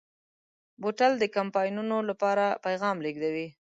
[0.81, 3.47] بوتل د کمپاینونو لپاره پیغام لېږدوي.